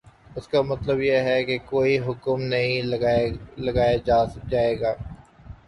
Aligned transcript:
اس 0.35 0.47
کا 0.47 0.61
مطلب 0.61 1.01
یہ 1.01 1.17
ہے 1.23 1.43
کہ 1.43 1.57
کوئی 1.65 1.97
حکم 1.99 2.41
نہیں 2.43 2.81
لگایا 3.57 3.95
جائے 4.49 4.79
گا 4.79 4.93